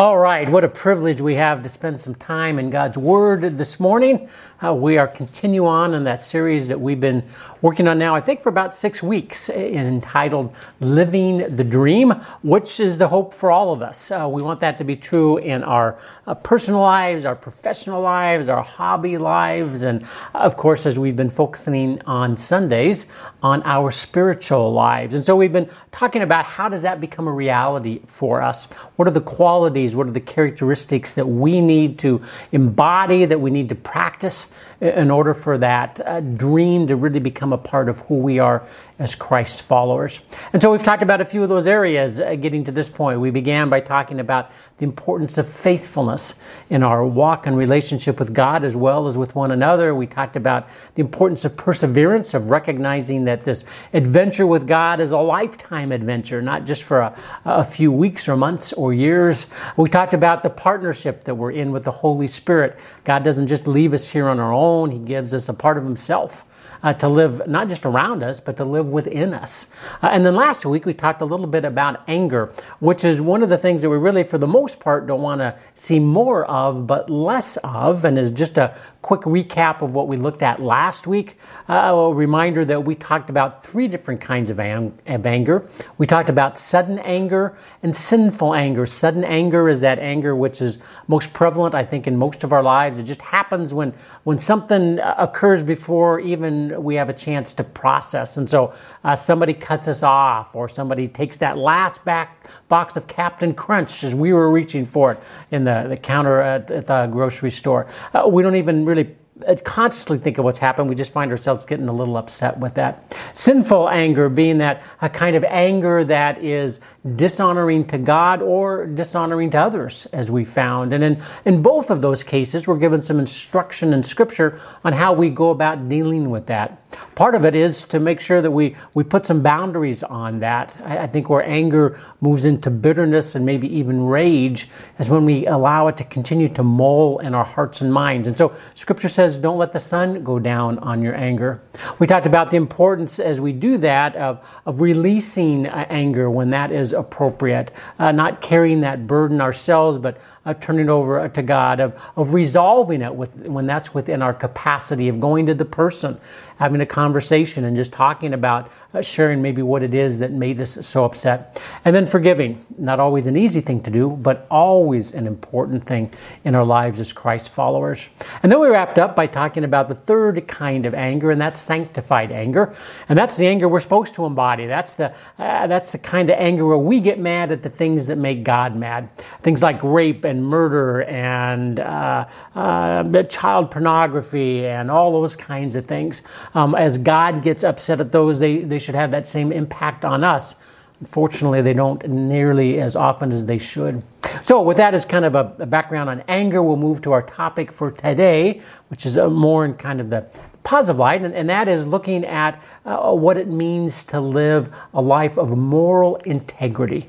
[0.00, 3.80] All right, what a privilege we have to spend some time in God's Word this
[3.80, 4.28] morning.
[4.64, 7.24] Uh, we are continue on in that series that we've been
[7.62, 12.10] working on now, I think, for about six weeks, entitled "Living the Dream,"
[12.44, 14.12] which is the hope for all of us.
[14.12, 18.48] Uh, we want that to be true in our uh, personal lives, our professional lives,
[18.48, 23.06] our hobby lives, and of course, as we've been focusing on Sundays,
[23.42, 25.16] on our spiritual lives.
[25.16, 28.66] And so we've been talking about how does that become a reality for us?
[28.94, 32.20] What are the qualities qualities, what are the characteristics that we need to
[32.52, 34.48] embody, that we need to practice
[34.80, 38.66] in order for that uh, dream to really become a part of who we are
[38.98, 40.20] as Christ followers.
[40.52, 43.20] And so we've talked about a few of those areas uh, getting to this point.
[43.20, 46.34] We began by talking about the importance of faithfulness
[46.68, 49.94] in our walk and relationship with God as well as with one another.
[49.94, 55.12] We talked about the importance of perseverance, of recognizing that this adventure with God is
[55.12, 59.46] a lifetime adventure, not just for a, a few weeks or months or years.
[59.76, 62.76] We talked about the partnership that we're in with the Holy Spirit.
[63.04, 65.84] God doesn't just leave us here on our own, He gives us a part of
[65.84, 66.44] Himself
[66.82, 69.66] uh, to live not just around us, but to live within us.
[70.02, 73.42] Uh, and then last week we talked a little bit about anger, which is one
[73.42, 76.44] of the things that we really, for the most part, don't want to see more
[76.46, 80.60] of, but less of, and is just a quick recap of what we looked at
[80.60, 81.36] last week.
[81.68, 85.68] Uh, a reminder that we talked about three different kinds of, of anger.
[85.98, 88.86] We talked about sudden anger and sinful anger.
[88.86, 92.62] Sudden anger is that anger which is most prevalent, I think, in most of our
[92.62, 92.98] lives.
[92.98, 97.64] It just happens when, when something uh, occurs before even we have a chance to
[97.64, 98.36] process.
[98.36, 98.74] And so
[99.04, 104.04] uh, somebody cuts us off, or somebody takes that last back box of Captain Crunch
[104.04, 107.86] as we were reaching for it in the, the counter at, at the grocery store.
[108.12, 109.14] Uh, we don't even really
[109.46, 110.88] Uh, consciously think of what's happened.
[110.88, 113.14] We just find ourselves getting a little upset with that.
[113.34, 116.80] Sinful anger being that a kind of anger that is
[117.16, 120.92] dishonoring to God or dishonoring to others, as we found.
[120.92, 125.12] And in, in both of those cases, we're given some instruction in Scripture on how
[125.12, 126.82] we go about dealing with that.
[127.14, 130.74] Part of it is to make sure that we, we put some boundaries on that.
[130.84, 135.46] I, I think where anger moves into bitterness and maybe even rage is when we
[135.46, 138.28] allow it to continue to mull in our hearts and minds.
[138.28, 141.60] And so Scripture says, don't let the sun go down on your anger.
[141.98, 146.50] We talked about the importance as we do that of, of releasing uh, anger when
[146.50, 151.28] that is appropriate, uh, not carrying that burden ourselves, but uh, turning it over uh,
[151.28, 155.54] to God, of, of resolving it with, when that's within our capacity, of going to
[155.54, 156.18] the person,
[156.58, 160.60] having a conversation, and just talking about uh, sharing maybe what it is that made
[160.60, 161.60] us so upset.
[161.84, 166.12] And then forgiving, not always an easy thing to do, but always an important thing
[166.44, 168.08] in our lives as Christ followers.
[168.42, 171.60] And then we wrapped up by talking about the third kind of anger, and that's
[171.60, 172.74] sanctified anger.
[173.08, 174.66] And that's the anger we're supposed to embody.
[174.66, 178.06] That's the, uh, that's the kind of anger where we get mad at the things
[178.06, 179.08] that make God mad.
[179.42, 185.86] Things like rape and murder and uh, uh, child pornography and all those kinds of
[185.86, 186.22] things.
[186.54, 190.24] Um, as God gets upset at those, they, they should have that same impact on
[190.24, 190.54] us.
[191.00, 194.02] Unfortunately, they don't nearly as often as they should.
[194.42, 197.22] So, with that as kind of a, a background on anger, we'll move to our
[197.22, 200.26] topic for today, which is more in kind of the
[200.64, 205.00] positive light, and, and that is looking at uh, what it means to live a
[205.00, 207.08] life of moral integrity.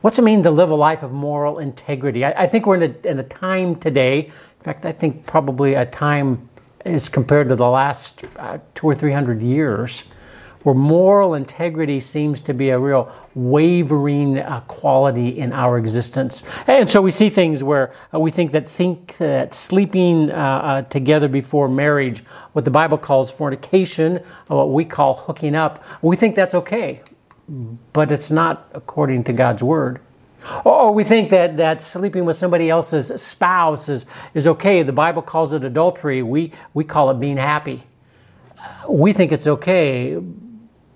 [0.00, 2.24] What's it mean to live a life of moral integrity?
[2.24, 5.74] I, I think we're in a, in a time today, in fact, I think probably
[5.74, 6.48] a time
[6.84, 10.04] as compared to the last uh, two or three hundred years,
[10.62, 16.42] where moral integrity seems to be a real wavering uh, quality in our existence.
[16.66, 20.82] And so we see things where uh, we think that think that sleeping uh, uh
[20.82, 26.34] together before marriage, what the Bible calls fornication, what we call hooking up, we think
[26.34, 27.02] that's okay
[27.92, 30.00] but it's not according to God's word.
[30.64, 34.82] Or we think that, that sleeping with somebody else's spouse is, is okay.
[34.82, 36.22] The Bible calls it adultery.
[36.22, 37.84] We, we call it being happy.
[38.88, 40.18] We think it's okay,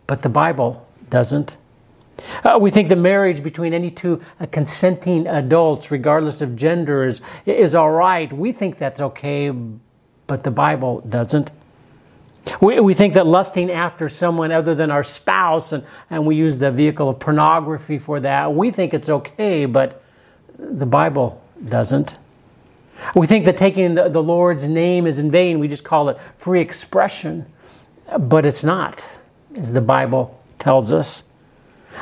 [0.06, 1.56] but the Bible doesn't.
[2.44, 7.20] Uh, we think the marriage between any two uh, consenting adults, regardless of gender, is,
[7.46, 8.32] is all right.
[8.32, 9.50] We think that's okay,
[10.26, 11.50] but the Bible doesn't.
[12.60, 16.56] We, we think that lusting after someone other than our spouse, and, and we use
[16.56, 20.02] the vehicle of pornography for that, we think it's okay, but
[20.58, 22.14] the Bible doesn't.
[23.14, 25.58] We think that taking the, the Lord's name is in vain.
[25.58, 27.46] We just call it free expression,
[28.18, 29.04] but it's not,
[29.56, 31.22] as the Bible tells us.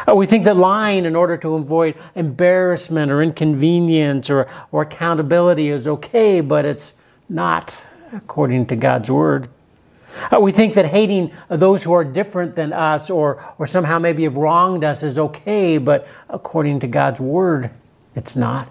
[0.09, 5.69] Uh, we think that lying in order to avoid embarrassment or inconvenience or, or accountability
[5.69, 6.95] is okay, but it's
[7.29, 7.77] not
[8.13, 9.49] according to God's word.
[10.31, 14.25] Uh, we think that hating those who are different than us or, or somehow maybe
[14.25, 17.71] have wronged us is okay, but according to God's word,
[18.15, 18.71] it's not.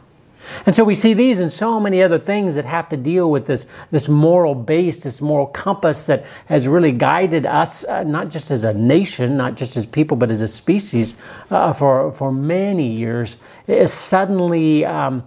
[0.65, 3.45] And so we see these and so many other things that have to deal with
[3.45, 8.49] this, this moral base, this moral compass that has really guided us, uh, not just
[8.49, 11.15] as a nation, not just as people, but as a species
[11.51, 13.37] uh, for, for many years,
[13.67, 15.23] is suddenly um,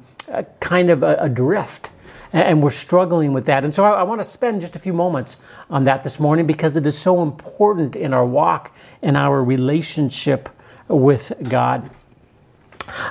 [0.61, 1.91] kind of a adrift.
[2.33, 3.65] And we're struggling with that.
[3.65, 5.37] And so I, I want to spend just a few moments
[5.69, 10.49] on that this morning because it is so important in our walk and our relationship
[10.89, 11.91] with God.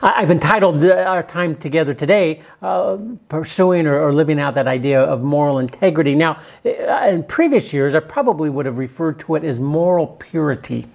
[0.02, 2.98] I've entitled our time together today, uh,
[3.30, 6.16] Pursuing or, or, Living Out That Idea of Moral Integrity.
[6.16, 10.88] Now, uh, in previous years, I probably would have referred to it as moral purity.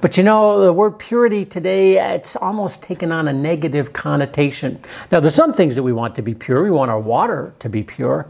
[0.00, 4.80] But you know, the word purity today, it's almost taken on a negative connotation.
[5.10, 6.62] Now, there's some things that we want to be pure.
[6.62, 8.26] We want our water to be pure.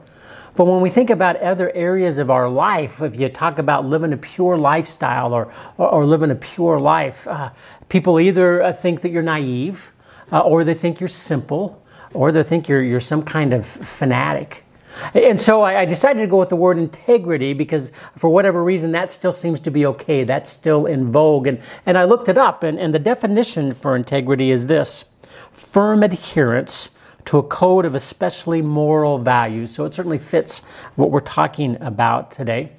[0.57, 4.13] But when we think about other areas of our life, if you talk about living
[4.15, 7.51] a pure lifestyle or, or, or living a pure life, uh,
[7.91, 9.93] people either uh, think that you're naive,
[10.33, 11.83] uh, or they think you're simple,
[12.15, 14.65] or they think you're, you're some kind of fanatic.
[15.13, 18.93] And so I, I decided to go with the word integrity because for whatever reason
[18.93, 20.25] that still seems to be okay.
[20.25, 21.47] That's still in vogue.
[21.47, 25.05] And, and I looked it up, and, and the definition for integrity is this
[25.53, 26.96] firm adherence
[27.27, 29.73] to a code of especially moral values.
[29.73, 30.61] So it certainly fits
[30.95, 32.73] what we're talking about today.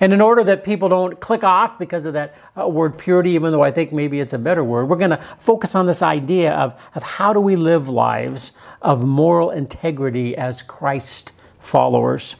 [0.00, 3.52] And in order that people don't click off because of that uh, word purity, even
[3.52, 6.52] though I think maybe it's a better word, we're going to focus on this idea
[6.52, 8.52] of, of how do we live lives
[8.82, 12.36] of moral integrity as Christ followers.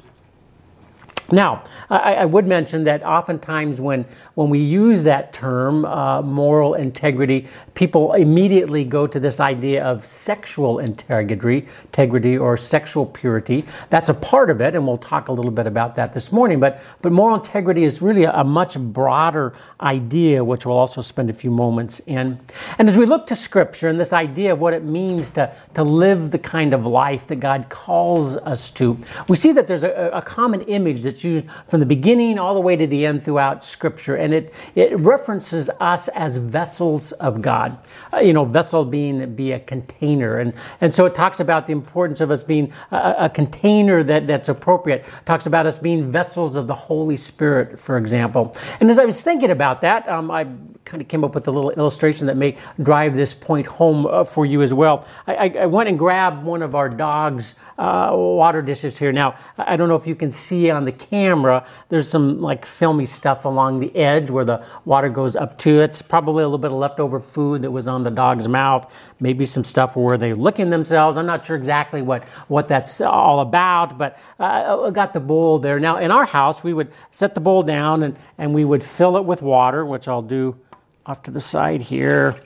[1.30, 4.04] Now, I, I, would mention that oftentimes when,
[4.34, 10.04] when we use that term, uh, moral integrity, people immediately go to this idea of
[10.04, 13.64] sexual integrity, integrity or sexual purity.
[13.88, 16.60] That's a part of it, and we'll talk a little bit about that this morning.
[16.60, 21.30] But, but moral integrity is really a, a much broader idea, which we'll also spend
[21.30, 22.40] a few moments in.
[22.78, 25.82] And as we look to Scripture and this idea of what it means to, to
[25.82, 28.98] live the kind of life that God calls us to,
[29.28, 32.60] we see that there's a, a common image that's used from the beginning all the
[32.60, 34.16] way to the end throughout Scripture.
[34.16, 37.78] And it, it references us as vessels of God.
[38.12, 40.38] Uh, you know, vessel being be a container.
[40.38, 44.26] And, and so it talks about the importance of us being a, a container that,
[44.26, 45.00] that's appropriate.
[45.00, 48.54] It talks about us being vessels of the Holy Spirit, for example.
[48.80, 50.46] And as I was thinking about that, um, I
[50.84, 54.24] kind of came up with a little illustration that may drive this point home uh,
[54.24, 55.06] for you as well.
[55.26, 59.12] I, I, went and grabbed one of our dog's uh, water dishes here.
[59.12, 63.06] Now, I don't know if you can see on the camera, there's some like filmy
[63.06, 65.80] stuff along the edge where the water goes up to.
[65.80, 69.44] It's probably a little bit of leftover food that was on the dog's mouth, maybe
[69.44, 71.16] some stuff where they're licking themselves.
[71.16, 75.58] I'm not sure exactly what, what that's all about, but uh, I got the bowl
[75.58, 75.78] there.
[75.80, 79.16] Now, in our house, we would set the bowl down and, and we would fill
[79.16, 80.56] it with water, which I'll do
[81.04, 82.40] off to the side here.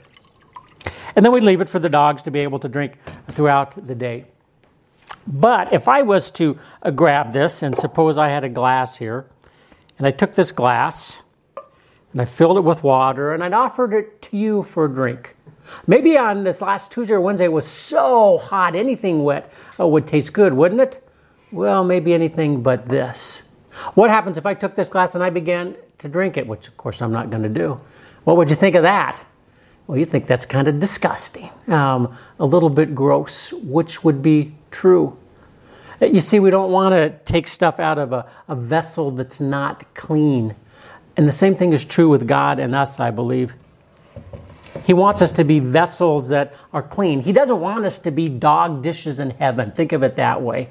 [1.15, 2.97] And then we'd leave it for the dogs to be able to drink
[3.31, 4.25] throughout the day.
[5.27, 9.25] But if I was to uh, grab this, and suppose I had a glass here,
[9.97, 11.21] and I took this glass
[12.13, 15.35] and I filled it with water and I'd offered it to you for a drink.
[15.85, 20.07] Maybe on this last Tuesday or Wednesday it was so hot, anything wet uh, would
[20.07, 21.03] taste good, wouldn't it?
[21.51, 23.43] Well, maybe anything but this.
[23.95, 26.77] What happens if I took this glass and I began to drink it, which of
[26.77, 27.81] course I'm not going to do?
[28.23, 29.23] What would you think of that?
[29.87, 34.53] Well, you think that's kind of disgusting, um, a little bit gross, which would be
[34.77, 35.17] true.
[35.99, 39.91] You see, we don't want to take stuff out of a, a vessel that's not
[39.95, 40.55] clean.
[41.15, 43.55] And the same thing is true with God and us, I believe.
[44.85, 47.21] He wants us to be vessels that are clean.
[47.21, 49.71] He doesn't want us to be dog dishes in heaven.
[49.71, 50.69] Think of it that way.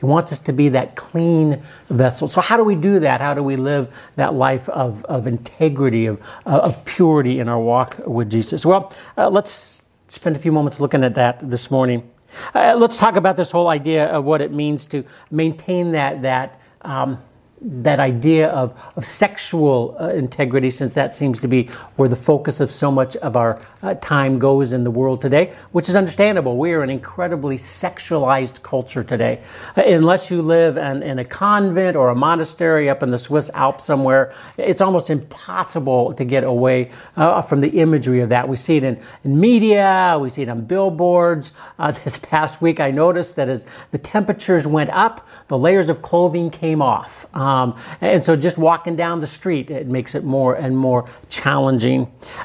[0.00, 2.26] He wants us to be that clean vessel.
[2.26, 3.20] So, how do we do that?
[3.20, 8.00] How do we live that life of, of integrity, of, of purity in our walk
[8.04, 8.66] with Jesus?
[8.66, 12.10] Well, uh, let's spend a few moments looking at that this morning.
[12.54, 16.60] Uh, let's talk about this whole idea of what it means to maintain that, that
[16.82, 17.22] um,
[17.64, 21.64] that idea of, of sexual uh, integrity, since that seems to be
[21.96, 25.54] where the focus of so much of our uh, time goes in the world today,
[25.72, 26.58] which is understandable.
[26.58, 29.42] We are an incredibly sexualized culture today.
[29.76, 33.50] Uh, unless you live in, in, a convent or a monastery up in the Swiss
[33.54, 38.46] Alps somewhere, it's almost impossible to get away uh, from the imagery of that.
[38.46, 41.52] We see it in, in media, we see it on billboards.
[41.78, 46.02] Uh, this past week, I noticed that as the temperatures went up, the layers of
[46.02, 47.26] clothing came off.
[47.34, 51.08] Um, um, and so just walking down the street, it makes it more and more
[51.28, 52.00] challenging.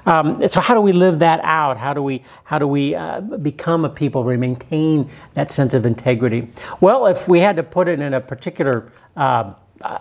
[0.06, 1.78] Um, so how do we live that out?
[1.78, 5.86] How do we, how do we uh, become a people, we maintain that sense of
[5.86, 6.42] integrity?
[6.82, 10.00] Well, if we had to put it in a particular uh, uh,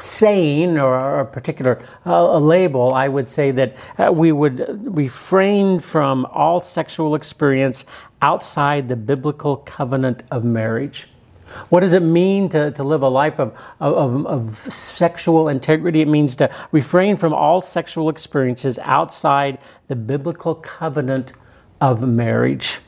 [0.00, 5.80] saying or a particular uh, a label, I would say that uh, we would refrain
[5.80, 7.84] from all sexual experience
[8.22, 11.08] outside the biblical covenant of marriage.
[11.70, 16.00] What does it mean to, to live a life of, of, of sexual integrity?
[16.00, 21.32] It means to refrain from all sexual experiences outside the biblical covenant
[21.80, 22.80] of marriage.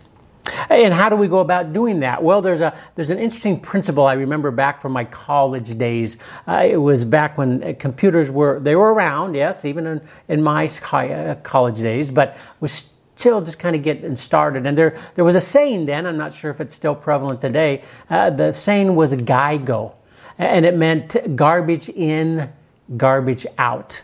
[0.69, 2.23] And how do we go about doing that?
[2.23, 6.17] Well, there's a there's an interesting principle I remember back from my college days.
[6.47, 10.67] Uh, it was back when computers were they were around, yes, even in, in my
[10.67, 12.91] uh, college days, but was
[13.21, 14.67] still just kind of getting started.
[14.67, 16.07] And there there was a saying then.
[16.07, 17.83] I'm not sure if it's still prevalent today.
[18.09, 19.93] Uh, the saying was "GIGO,"
[20.39, 22.53] and it meant garbage in,
[22.97, 24.03] garbage out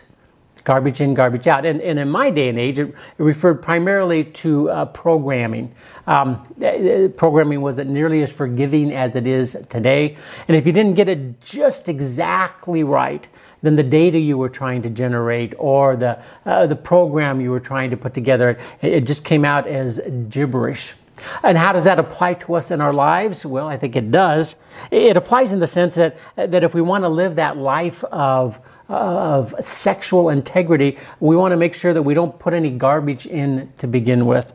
[0.67, 1.65] garbage in, garbage out.
[1.65, 5.73] And, and in my day and age, it, it referred primarily to uh, programming.
[6.07, 10.17] Um, uh, programming wasn't nearly as forgiving as it is today.
[10.49, 13.25] And if you didn't get it just exactly right,
[13.61, 17.61] then the data you were trying to generate or the, uh, the program you were
[17.61, 20.95] trying to put together, it, it just came out as gibberish.
[21.43, 23.45] And how does that apply to us in our lives?
[23.45, 24.55] Well, I think it does.
[24.91, 28.59] It applies in the sense that, that if we want to live that life of,
[28.89, 33.71] of sexual integrity, we want to make sure that we don't put any garbage in
[33.77, 34.53] to begin with.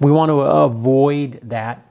[0.00, 1.86] We want to avoid that.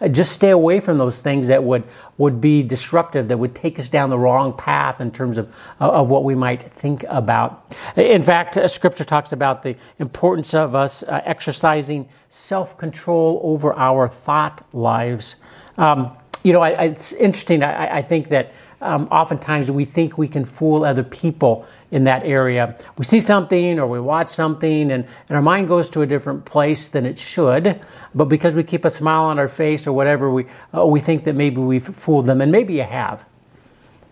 [0.00, 1.84] Uh, just stay away from those things that would,
[2.18, 5.48] would be disruptive, that would take us down the wrong path in terms of,
[5.80, 7.74] uh, of what we might think about.
[7.96, 14.08] In fact, uh, Scripture talks about the importance of us exercising self control over our
[14.08, 15.36] thought lives.
[15.78, 17.62] Um, you know, I, it's interesting.
[17.62, 18.52] I, I think that
[18.84, 22.76] um, oftentimes we think we can fool other people in that area.
[22.98, 26.44] We see something or we watch something and, and our mind goes to a different
[26.44, 27.80] place than it should,
[28.14, 30.44] but because we keep a smile on our face or whatever, we,
[30.76, 33.24] uh, we think that maybe we've fooled them, and maybe you have.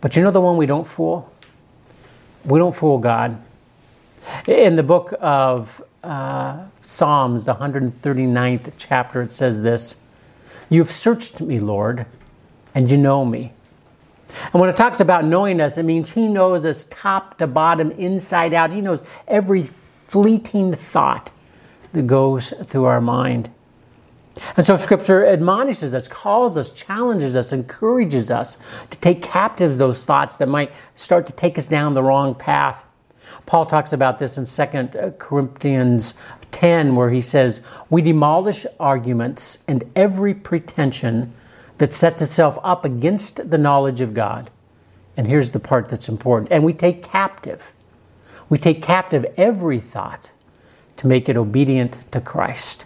[0.01, 1.31] But you know the one we don't fool?
[2.43, 3.41] We don't fool God.
[4.47, 9.97] In the book of uh, Psalms, the 139th chapter, it says this
[10.69, 12.05] You've searched me, Lord,
[12.73, 13.53] and you know me.
[14.51, 17.91] And when it talks about knowing us, it means He knows us top to bottom,
[17.91, 18.71] inside out.
[18.71, 21.31] He knows every fleeting thought
[21.93, 23.49] that goes through our mind.
[24.57, 28.57] And so Scripture admonishes us, calls us, challenges us, encourages us
[28.89, 32.83] to take captives those thoughts that might start to take us down the wrong path.
[33.45, 36.13] Paul talks about this in 2 uh, Corinthians
[36.51, 41.33] 10, where he says, We demolish arguments and every pretension
[41.83, 44.49] that sets itself up against the knowledge of God.
[45.17, 46.49] And here's the part that's important.
[46.49, 47.73] And we take captive.
[48.47, 50.31] We take captive every thought
[50.95, 52.85] to make it obedient to Christ.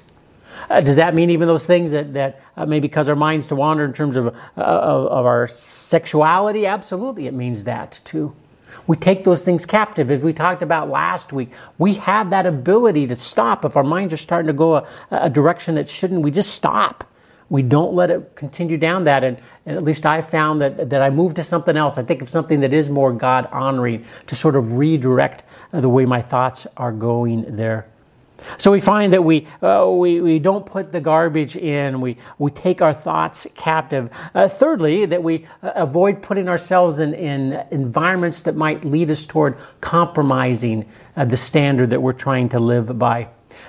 [0.67, 3.55] Uh, does that mean even those things that, that uh, maybe cause our minds to
[3.55, 6.65] wander in terms of, uh, of, of our sexuality?
[6.65, 8.35] Absolutely, it means that too.
[8.87, 10.09] We take those things captive.
[10.09, 13.63] As we talked about last week, we have that ability to stop.
[13.63, 17.03] If our minds are starting to go a, a direction that shouldn't, we just stop
[17.49, 19.23] we don't let it continue down that.
[19.23, 21.97] And, and, at least I found that, that I move to something else.
[21.97, 26.05] I think of something that is more God honoring to sort of redirect the way
[26.05, 27.87] my thoughts are going there.
[28.57, 32.51] So we find that we, uh, we, we don't put the garbage in, we, we
[32.51, 34.09] take our thoughts captive.
[34.35, 39.25] Uh, thirdly, that we uh, avoid putting ourselves in, in environments that might lead us
[39.25, 43.27] toward compromising uh, the standard that we're trying to live by.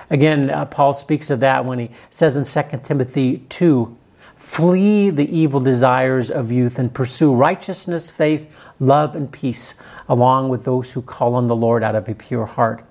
[0.09, 3.95] Again, uh, Paul speaks of that when he says in 2 Timothy 2
[4.39, 9.75] Flee the evil desires of youth and pursue righteousness, faith, love, and peace,
[10.07, 12.83] along with those who call on the Lord out of a pure heart.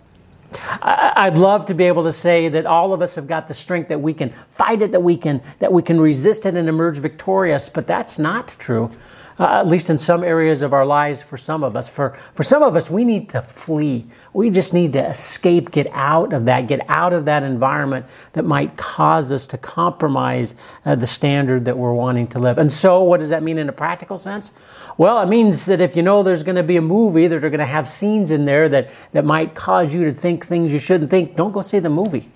[0.83, 3.89] I'd love to be able to say that all of us have got the strength
[3.89, 6.99] that we can fight it, that we can that we can resist it and emerge
[6.99, 8.91] victorious, but that's not true
[9.39, 11.89] uh, at least in some areas of our lives for some of us.
[11.89, 14.07] For, for some of us, we need to flee.
[14.33, 18.45] We just need to escape, get out of that, get out of that environment that
[18.45, 20.55] might cause us to compromise
[20.85, 22.59] uh, the standard that we're wanting to live.
[22.59, 24.51] And so, what does that mean in a practical sense?
[24.97, 27.51] Well, it means that if you know there's going to be a movie that are
[27.51, 30.81] going to have scenes in there that, that might cause you to think things you
[30.81, 32.29] shouldn't think, don't go see the movie.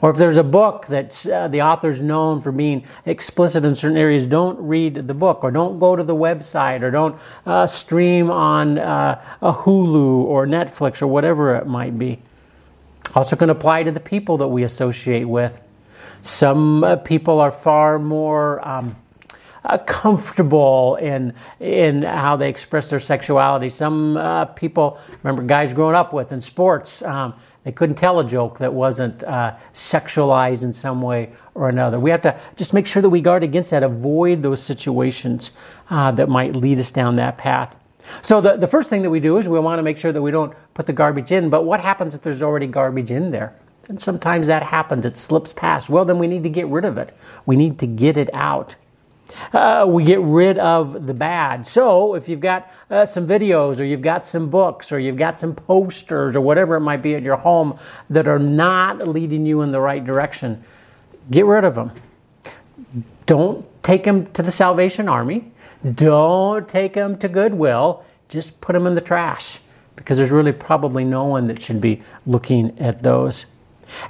[0.00, 3.96] Or if there's a book that uh, the author's known for being explicit in certain
[3.96, 8.30] areas, don't read the book, or don't go to the website, or don't uh, stream
[8.30, 12.20] on uh, a Hulu or Netflix or whatever it might be.
[13.14, 15.60] Also, can apply to the people that we associate with.
[16.22, 18.66] Some uh, people are far more.
[18.66, 18.96] Um,
[19.64, 23.68] uh, comfortable in in how they express their sexuality.
[23.68, 27.02] Some uh, people remember guys growing up with in sports.
[27.02, 27.34] Um,
[27.68, 32.00] they couldn't tell a joke that wasn't uh, sexualized in some way or another.
[32.00, 35.50] We have to just make sure that we guard against that, avoid those situations
[35.90, 37.76] uh, that might lead us down that path.
[38.22, 40.22] So the, the first thing that we do is we want to make sure that
[40.22, 43.54] we don't put the garbage in, but what happens if there's already garbage in there?
[43.90, 45.90] And sometimes that happens, it slips past.
[45.90, 47.14] Well, then we need to get rid of it.
[47.44, 48.76] We need to get it out.
[49.52, 51.66] Uh, we get rid of the bad.
[51.66, 55.38] So, if you've got uh, some videos, or you've got some books, or you've got
[55.38, 57.78] some posters, or whatever it might be at your home
[58.10, 60.62] that are not leading you in the right direction,
[61.30, 61.92] get rid of them.
[63.26, 65.52] Don't take them to the Salvation Army.
[65.94, 68.04] Don't take them to Goodwill.
[68.28, 69.60] Just put them in the trash
[69.96, 73.46] because there's really probably no one that should be looking at those.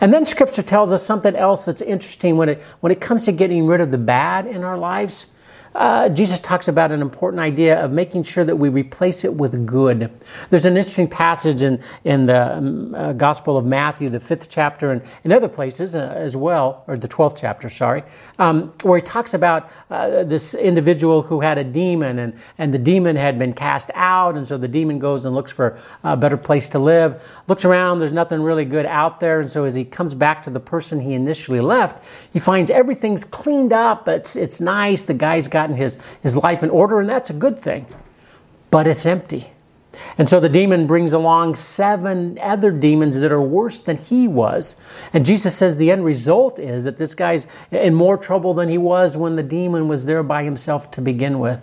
[0.00, 3.32] And then scripture tells us something else that's interesting when it, when it comes to
[3.32, 5.26] getting rid of the bad in our lives.
[5.74, 9.66] Uh, Jesus talks about an important idea of making sure that we replace it with
[9.66, 10.10] good.
[10.50, 14.90] There's an interesting passage in, in the um, uh, Gospel of Matthew, the fifth chapter,
[14.90, 18.02] and in other places uh, as well, or the 12th chapter, sorry,
[18.38, 22.78] um, where he talks about uh, this individual who had a demon, and, and the
[22.78, 26.36] demon had been cast out, and so the demon goes and looks for a better
[26.36, 29.84] place to live, looks around, there's nothing really good out there, and so as he
[29.84, 34.60] comes back to the person he initially left, he finds everything's cleaned up, it's, it's
[34.60, 37.86] nice, the guy's got gotten his, his life in order, and that's a good thing.
[38.70, 39.52] But it's empty.
[40.16, 44.76] And so the demon brings along seven other demons that are worse than he was.
[45.12, 48.78] And Jesus says the end result is that this guy's in more trouble than he
[48.78, 51.60] was when the demon was there by himself to begin with.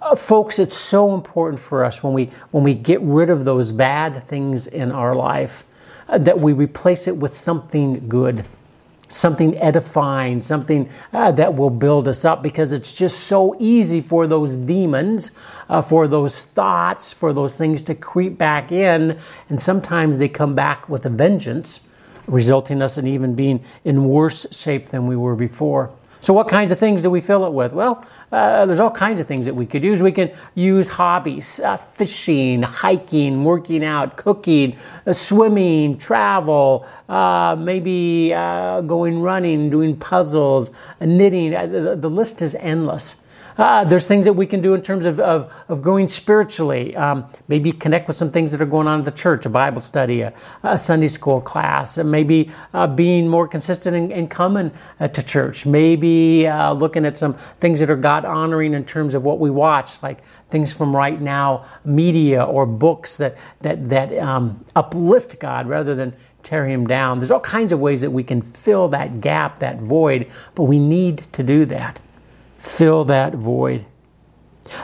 [0.00, 3.72] Uh, folks, it's so important for us when we, when we get rid of those
[3.72, 5.64] bad things in our life
[6.08, 8.44] uh, that we replace it with something good
[9.14, 14.26] something edifying, something uh, that will build us up because it's just so easy for
[14.26, 15.30] those demons,
[15.68, 19.18] uh, for those thoughts, for those things to creep back in.
[19.48, 21.80] And sometimes they come back with a vengeance,
[22.26, 25.92] resulting us in even being in worse shape than we were before.
[26.22, 27.72] So, what kinds of things do we fill it with?
[27.72, 30.00] Well, uh, there's all kinds of things that we could use.
[30.00, 38.32] We can use hobbies uh, fishing, hiking, working out, cooking, uh, swimming, travel, uh, maybe
[38.32, 41.56] uh, going running, doing puzzles, knitting.
[41.56, 43.16] Uh, the, the list is endless.
[43.56, 46.96] Uh, there's things that we can do in terms of, of, of growing spiritually.
[46.96, 49.80] Um, maybe connect with some things that are going on at the church, a Bible
[49.80, 54.70] study, a, a Sunday school class, and maybe uh, being more consistent in, in coming
[55.00, 55.66] uh, to church.
[55.66, 59.50] Maybe uh, looking at some things that are God honoring in terms of what we
[59.50, 65.68] watch, like things from right now, media or books that, that, that um, uplift God
[65.68, 67.18] rather than tear him down.
[67.18, 70.78] There's all kinds of ways that we can fill that gap, that void, but we
[70.78, 72.00] need to do that
[72.62, 73.84] fill that void.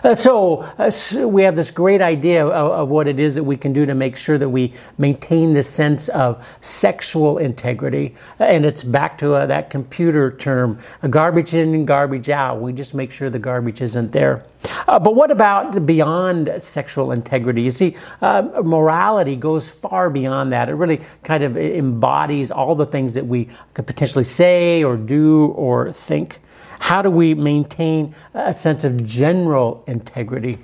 [0.02, 3.44] Uh, so, uh, so, we have this great idea of, of, what it is that
[3.44, 8.16] we can do to make sure that we maintain this sense of sexual integrity.
[8.40, 12.60] And it's back to uh, that computer term garbage in and garbage out.
[12.60, 14.44] We just make sure the garbage isn't there.
[14.88, 17.62] Uh, but what about beyond sexual integrity?
[17.62, 20.68] You see, uh, morality goes far beyond that.
[20.68, 25.46] It really kind of embodies all the things that we could potentially say or do
[25.48, 26.40] or think.
[26.78, 30.58] How do we maintain a sense of general integrity?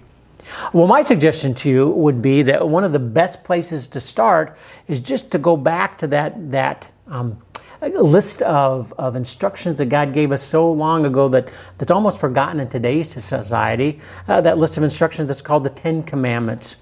[0.73, 4.57] Well, my suggestion to you would be that one of the best places to start
[4.89, 7.39] is just to go back to that, that um,
[7.83, 11.49] list of, of instructions that God gave us so long ago that,
[11.79, 14.01] that's almost forgotten in today's society.
[14.29, 16.77] Uh, that list of instructions that's called the Ten Commandments.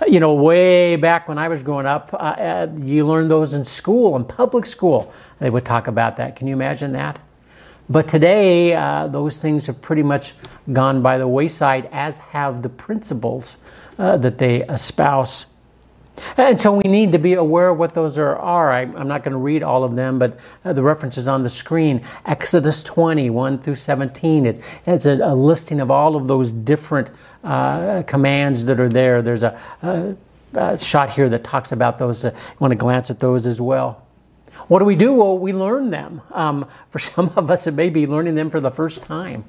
[0.00, 3.52] Uh, you know, way back when I was growing up, uh, uh, you learned those
[3.52, 5.12] in school, in public school.
[5.40, 6.36] They would talk about that.
[6.36, 7.18] Can you imagine that?
[7.88, 10.34] But today, uh, those things have pretty much
[10.72, 13.58] gone by the wayside, as have the principles
[13.98, 15.46] uh, that they espouse.
[16.36, 18.36] And so we need to be aware of what those are.
[18.36, 18.70] are.
[18.70, 21.48] I, am not going to read all of them, but uh, the references on the
[21.48, 24.46] screen Exodus 20, 1 through 17.
[24.46, 27.08] It, it's a, a listing of all of those different
[27.42, 29.22] uh, commands that are there.
[29.22, 30.16] There's a, a,
[30.54, 32.24] a, shot here that talks about those.
[32.24, 34.03] Uh, you want to glance at those as well.
[34.68, 35.12] What do we do?
[35.12, 36.22] Well, we learn them.
[36.32, 39.44] Um, for some of us, it may be learning them for the first time.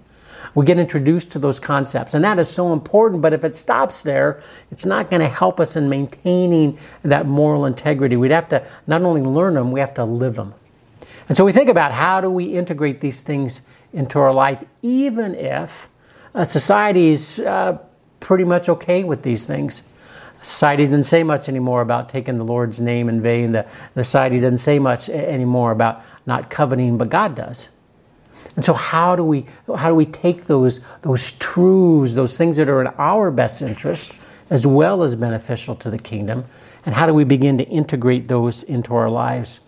[0.54, 3.22] We get introduced to those concepts, and that is so important.
[3.22, 4.42] But if it stops there,
[4.72, 8.16] it's not going to help us in maintaining that moral integrity.
[8.16, 10.54] We'd have to not only learn them, we have to live them.
[11.28, 13.62] And so we think about how do we integrate these things
[13.94, 15.90] into our life, even if
[16.36, 17.80] uh, society is uh,
[18.20, 19.84] pretty much okay with these things.
[20.42, 23.52] Society doesn't say much anymore about taking the Lord's name in vain.
[23.52, 27.70] The, the society doesn't say much anymore about not coveting, but God does.
[28.56, 29.46] And so, how do we
[29.76, 34.14] how do we take those those truths, those things that are in our best interest,
[34.50, 36.46] as well as beneficial to the kingdom,
[36.86, 39.60] and how do we begin to integrate those into our lives?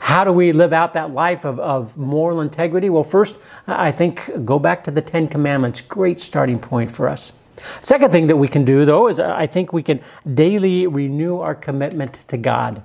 [0.00, 2.88] How do we live out that life of, of moral integrity?
[2.88, 5.82] Well, first, I think go back to the Ten Commandments.
[5.82, 7.32] Great starting point for us.
[7.80, 10.00] Second thing that we can do, though, is I think we can
[10.34, 12.82] daily renew our commitment to God.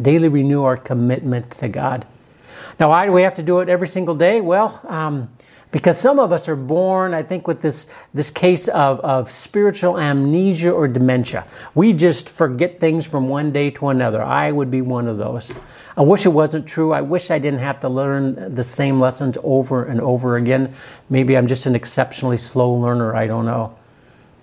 [0.00, 2.06] Daily renew our commitment to God.
[2.80, 4.40] Now, why do we have to do it every single day?
[4.40, 5.30] Well, um,
[5.70, 9.98] because some of us are born, I think, with this, this case of, of spiritual
[9.98, 11.46] amnesia or dementia.
[11.74, 14.22] We just forget things from one day to another.
[14.22, 15.50] I would be one of those.
[15.96, 16.92] I wish it wasn't true.
[16.92, 20.74] I wish I didn't have to learn the same lessons over and over again.
[21.08, 23.14] Maybe I'm just an exceptionally slow learner.
[23.14, 23.74] I don't know.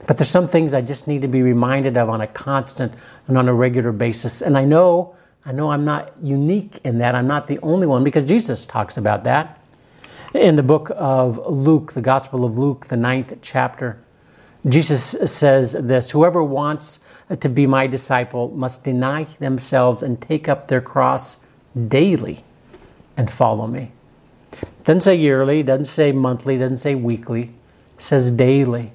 [0.07, 2.93] But there's some things I just need to be reminded of on a constant
[3.27, 4.41] and on a regular basis.
[4.41, 7.15] And I know, I know I'm not unique in that.
[7.15, 9.59] I'm not the only one because Jesus talks about that.
[10.33, 13.99] In the book of Luke, the Gospel of Luke, the ninth chapter,
[14.67, 16.99] Jesus says this Whoever wants
[17.39, 21.37] to be my disciple must deny themselves and take up their cross
[21.87, 22.43] daily
[23.15, 23.91] and follow me.
[24.83, 27.51] Doesn't say yearly, doesn't say monthly, doesn't say weekly,
[27.97, 28.91] says daily.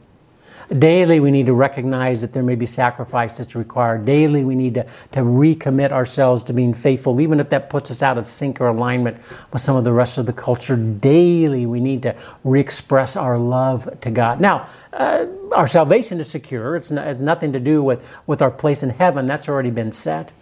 [0.72, 4.04] Daily, we need to recognize that there may be sacrifice that's required.
[4.04, 8.02] Daily, we need to, to recommit ourselves to being faithful, even if that puts us
[8.02, 9.18] out of sync or alignment
[9.52, 10.76] with some of the rest of the culture.
[10.76, 14.40] Daily, we need to re express our love to God.
[14.40, 18.82] Now, uh, our salvation is secure, it's, it's nothing to do with, with our place
[18.82, 20.32] in heaven, that's already been set.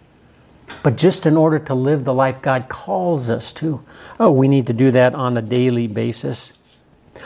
[0.81, 3.83] But just in order to live the life God calls us to,
[4.19, 6.53] oh, we need to do that on a daily basis.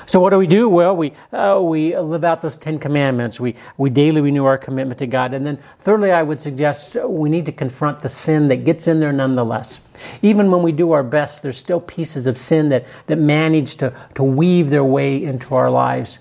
[0.05, 0.67] So what do we do?
[0.67, 3.39] Well, we uh, we live out those Ten Commandments.
[3.39, 7.29] We we daily renew our commitment to God, and then thirdly, I would suggest we
[7.29, 9.81] need to confront the sin that gets in there nonetheless.
[10.21, 13.93] Even when we do our best, there's still pieces of sin that that manage to
[14.15, 16.19] to weave their way into our lives.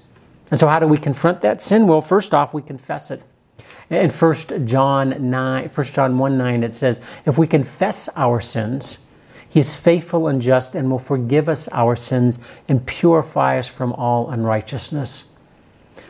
[0.50, 1.86] And so, how do we confront that sin?
[1.86, 3.22] Well, first off, we confess it.
[3.90, 8.98] In 1 John 9, 1 John 1 9, it says, If we confess our sins,
[9.56, 12.38] he is faithful and just and will forgive us our sins
[12.68, 15.24] and purify us from all unrighteousness.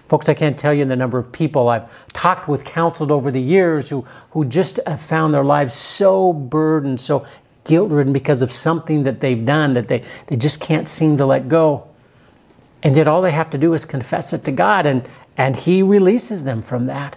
[0.08, 3.40] Folks, I can't tell you the number of people I've talked with, counseled over the
[3.40, 7.24] years who, who just have found their lives so burdened, so
[7.62, 11.24] guilt ridden because of something that they've done that they, they just can't seem to
[11.24, 11.86] let go.
[12.82, 15.84] And yet all they have to do is confess it to God, and, and He
[15.84, 17.14] releases them from that.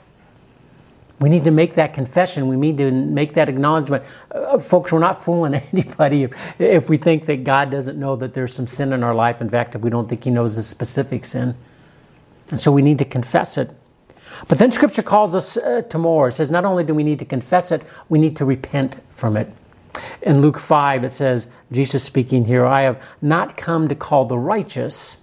[1.20, 2.48] We need to make that confession.
[2.48, 4.06] We need to make that acknowledgement.
[4.32, 8.34] Uh, folks, we're not fooling anybody if, if we think that God doesn't know that
[8.34, 9.42] there's some sin in our life.
[9.42, 11.56] In fact, if we don't think He knows the specific sin.
[12.52, 13.76] And so we need to confess it.
[14.48, 16.30] But then Scripture calls us uh, to more.
[16.30, 19.36] It says not only do we need to confess it, we need to repent from
[19.36, 19.52] it.
[20.22, 24.38] In Luke 5, it says, Jesus speaking here, I have not come to call the
[24.38, 25.18] righteous,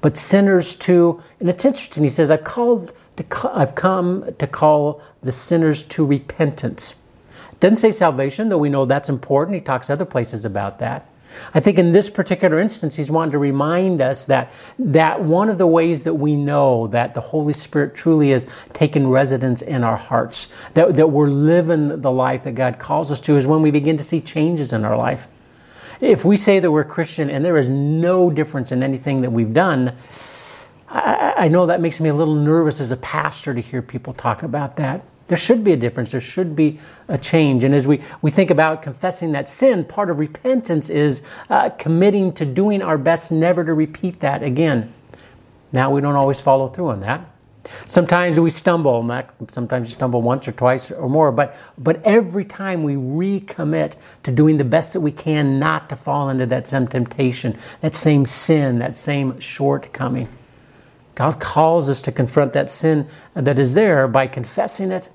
[0.00, 5.00] but sinners to, and it's interesting, he says, I've called to, I've come to call
[5.22, 6.94] the sinners to repentance.
[7.60, 9.54] Doesn't say salvation, though we know that's important.
[9.54, 11.08] He talks other places about that.
[11.52, 15.58] I think in this particular instance, he's wanting to remind us that, that one of
[15.58, 19.96] the ways that we know that the Holy Spirit truly has taken residence in our
[19.96, 23.70] hearts, that, that we're living the life that God calls us to, is when we
[23.70, 25.28] begin to see changes in our life.
[26.00, 29.54] If we say that we're Christian and there is no difference in anything that we've
[29.54, 29.96] done,
[30.94, 34.14] I, I know that makes me a little nervous as a pastor to hear people
[34.14, 35.04] talk about that.
[35.26, 36.12] There should be a difference.
[36.12, 36.78] There should be
[37.08, 37.64] a change.
[37.64, 42.32] And as we, we think about confessing that sin, part of repentance is uh, committing
[42.34, 44.92] to doing our best never to repeat that again.
[45.72, 47.28] Now, we don't always follow through on that.
[47.86, 49.02] Sometimes we stumble.
[49.48, 51.32] Sometimes you stumble once or twice or more.
[51.32, 55.96] But, but every time we recommit to doing the best that we can not to
[55.96, 60.28] fall into that same temptation, that same sin, that same shortcoming.
[61.14, 65.08] God calls us to confront that sin that is there by confessing it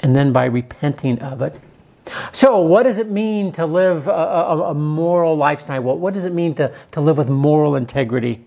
[0.00, 1.58] and then by repenting of it.
[2.30, 5.82] So, what does it mean to live a, a, a moral lifestyle?
[5.82, 8.44] What, what does it mean to, to live with moral integrity?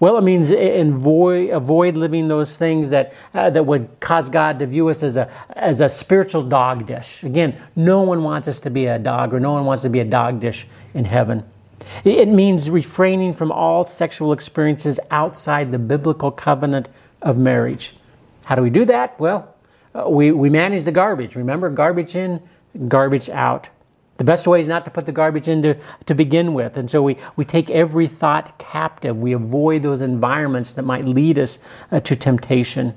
[0.00, 4.66] Well, it means avoid, avoid living those things that, uh, that would cause God to
[4.66, 7.24] view us as a, as a spiritual dog dish.
[7.24, 10.00] Again, no one wants us to be a dog, or no one wants to be
[10.00, 11.44] a dog dish in heaven.
[12.04, 16.88] It means refraining from all sexual experiences outside the biblical covenant
[17.22, 17.94] of marriage.
[18.44, 19.18] How do we do that?
[19.18, 19.54] Well,
[19.94, 21.34] uh, we, we manage the garbage.
[21.34, 22.42] Remember, garbage in,
[22.88, 23.68] garbage out.
[24.16, 26.76] The best way is not to put the garbage in to, to begin with.
[26.76, 29.16] And so we, we take every thought captive.
[29.16, 31.58] We avoid those environments that might lead us
[31.92, 32.94] uh, to temptation.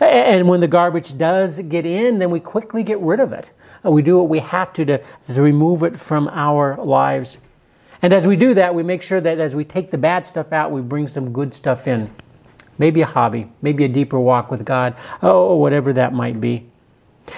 [0.00, 3.50] And when the garbage does get in, then we quickly get rid of it.
[3.84, 7.38] Uh, we do what we have to, to to remove it from our lives.
[8.02, 10.52] And as we do that, we make sure that as we take the bad stuff
[10.52, 12.10] out, we bring some good stuff in.
[12.78, 16.66] Maybe a hobby, maybe a deeper walk with God, oh, whatever that might be.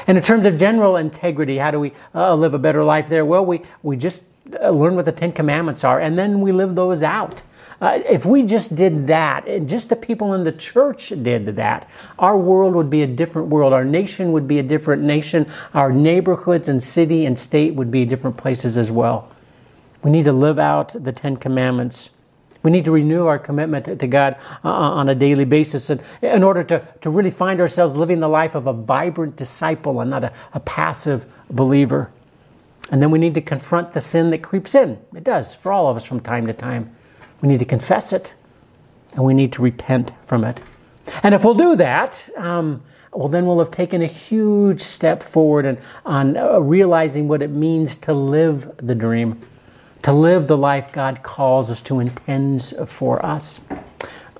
[0.06, 3.24] And in terms of general integrity, how do we uh, live a better life there?
[3.24, 4.22] Well, we, we just
[4.60, 7.42] uh, learn what the Ten Commandments are, and then we live those out.
[7.80, 11.88] Uh, if we just did that, and just the people in the church did that,
[12.18, 13.72] our world would be a different world.
[13.72, 15.46] Our nation would be a different nation.
[15.72, 19.30] Our neighborhoods and city and state would be different places as well.
[20.02, 22.10] We need to live out the Ten Commandments.
[22.62, 26.62] We need to renew our commitment to God uh, on a daily basis in order
[26.64, 30.32] to, to really find ourselves living the life of a vibrant disciple and not a,
[30.52, 32.10] a passive believer.
[32.90, 34.98] And then we need to confront the sin that creeps in.
[35.14, 36.94] It does for all of us from time to time.
[37.40, 38.34] We need to confess it
[39.14, 40.60] and we need to repent from it.
[41.22, 42.82] And if we'll do that, um,
[43.12, 47.50] well, then we'll have taken a huge step forward in, on uh, realizing what it
[47.50, 49.40] means to live the dream,
[50.02, 53.60] to live the life God calls us to, intends for us.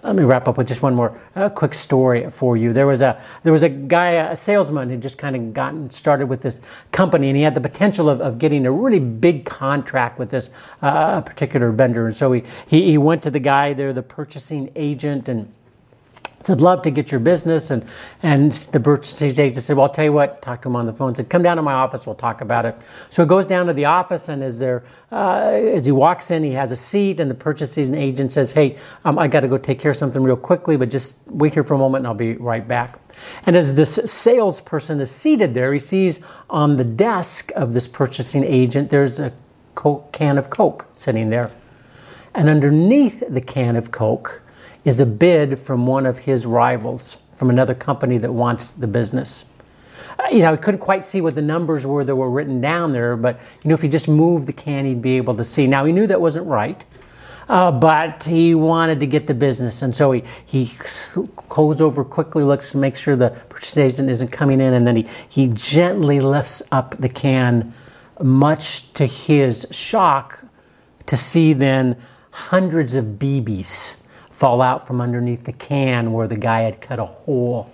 [0.02, 1.10] Let me wrap up with just one more
[1.54, 2.72] quick story for you.
[2.72, 6.26] There was a there was a guy, a salesman, who just kind of gotten started
[6.26, 10.18] with this company, and he had the potential of, of getting a really big contract
[10.18, 10.48] with this
[10.80, 12.06] uh, particular vendor.
[12.06, 15.52] And so he, he he went to the guy there, the purchasing agent, and
[16.42, 17.70] said, love to get your business.
[17.70, 17.84] And,
[18.22, 20.92] and the purchasing agent said, well, I'll tell you what, talk to him on the
[20.92, 22.74] phone, said, come down to my office, we'll talk about it.
[23.10, 26.42] So he goes down to the office, and as, there, uh, as he walks in,
[26.42, 29.58] he has a seat, and the purchasing agent says, hey, um, I got to go
[29.58, 32.14] take care of something real quickly, but just wait here for a moment, and I'll
[32.14, 32.98] be right back.
[33.44, 38.44] And as this salesperson is seated there, he sees on the desk of this purchasing
[38.44, 39.32] agent, there's a
[39.74, 41.50] Coke, can of Coke sitting there.
[42.34, 44.42] And underneath the can of Coke,
[44.84, 49.44] is a bid from one of his rivals, from another company that wants the business.
[50.18, 52.92] Uh, you know, he couldn't quite see what the numbers were that were written down
[52.92, 55.66] there, but you know, if he just moved the can, he'd be able to see.
[55.66, 56.84] Now, he knew that wasn't right.
[57.48, 60.70] Uh, but he wanted to get the business, and so he, he
[61.48, 64.94] goes over quickly, looks, to make sure the purchase agent isn't coming in, and then
[64.94, 67.74] he, he gently lifts up the can,
[68.22, 70.44] much to his shock,
[71.06, 71.96] to see then
[72.30, 73.99] hundreds of BBs
[74.40, 77.70] fall out from underneath the can where the guy had cut a hole.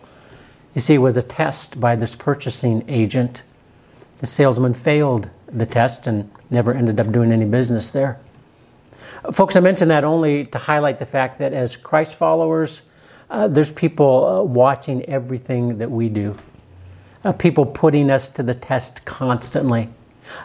[0.75, 3.43] You see, it was a test by this purchasing agent.
[4.19, 8.19] The salesman failed the test and never ended up doing any business there.
[9.33, 12.83] Folks, I mention that only to highlight the fact that as Christ followers,
[13.31, 16.37] uh, there's people uh, watching everything that we do,
[17.23, 19.89] uh, people putting us to the test constantly.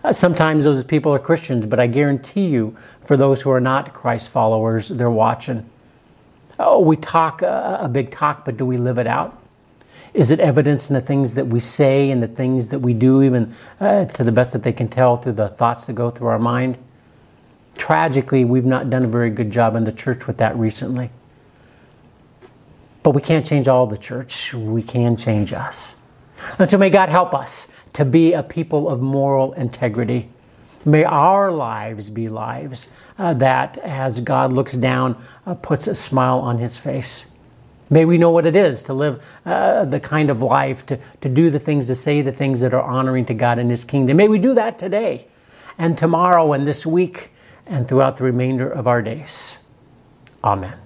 [0.03, 3.95] Uh, sometimes those people are Christians, but I guarantee you, for those who are not
[3.95, 5.67] Christ followers, they're watching.
[6.63, 9.37] Oh, we talk a, a big talk, but do we live it out?
[10.13, 13.23] Is it evidence in the things that we say and the things that we do,
[13.23, 16.27] even uh, to the best that they can tell through the thoughts that go through
[16.27, 16.77] our mind?
[17.77, 21.09] Tragically, we've not done a very good job in the church with that recently.
[23.03, 25.95] But we can't change all the church, we can change us.
[26.59, 30.29] And so may God help us to be a people of moral integrity
[30.85, 36.39] May our lives be lives uh, that, as God looks down, uh, puts a smile
[36.39, 37.27] on his face.
[37.89, 41.29] May we know what it is to live uh, the kind of life, to, to
[41.29, 44.17] do the things, to say the things that are honoring to God and his kingdom.
[44.17, 45.27] May we do that today
[45.77, 47.31] and tomorrow and this week
[47.65, 49.57] and throughout the remainder of our days.
[50.43, 50.80] Amen.